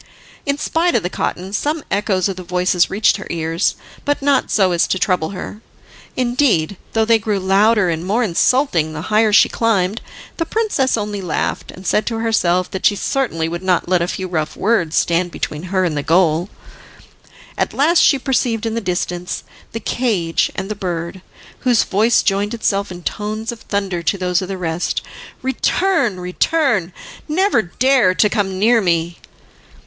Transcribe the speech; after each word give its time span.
In 0.47 0.57
spite 0.57 0.95
of 0.95 1.03
the 1.03 1.11
cotton, 1.11 1.53
some 1.53 1.83
echoes 1.91 2.27
of 2.27 2.35
the 2.35 2.41
voices 2.41 2.89
reached 2.89 3.17
her 3.17 3.27
ears, 3.29 3.75
but 4.03 4.19
not 4.19 4.49
so 4.49 4.71
as 4.71 4.87
to 4.87 4.97
trouble 4.97 5.29
her. 5.29 5.61
Indeed, 6.17 6.77
though 6.93 7.05
they 7.05 7.19
grew 7.19 7.39
louder 7.39 7.87
and 7.87 8.03
more 8.03 8.23
insulting 8.23 8.93
the 8.93 9.09
higher 9.13 9.31
she 9.31 9.47
climbed, 9.47 10.01
the 10.37 10.45
princess 10.47 10.97
only 10.97 11.21
laughed, 11.21 11.69
and 11.69 11.85
said 11.85 12.07
to 12.07 12.17
herself 12.17 12.71
that 12.71 12.83
she 12.87 12.95
certainly 12.95 13.47
would 13.47 13.61
not 13.61 13.87
let 13.87 14.01
a 14.01 14.07
few 14.07 14.27
rough 14.27 14.57
words 14.57 14.95
stand 14.95 15.29
between 15.29 15.61
her 15.69 15.85
and 15.85 15.95
the 15.95 16.01
goal. 16.01 16.49
At 17.55 17.71
last 17.71 17.99
she 18.01 18.17
perceived 18.17 18.65
in 18.65 18.73
the 18.73 18.81
distance 18.81 19.43
the 19.71 19.79
cage 19.79 20.51
and 20.55 20.67
the 20.67 20.73
bird, 20.73 21.21
whose 21.59 21.83
voice 21.83 22.23
joined 22.23 22.55
itself 22.55 22.91
in 22.91 23.03
tones 23.03 23.51
of 23.51 23.61
thunder 23.61 24.01
to 24.01 24.17
those 24.17 24.41
of 24.41 24.47
the 24.47 24.57
rest: 24.57 25.03
"Return, 25.43 26.19
return! 26.19 26.91
never 27.27 27.61
dare 27.61 28.15
to 28.15 28.29
come 28.29 28.57
near 28.57 28.81
me." 28.81 29.19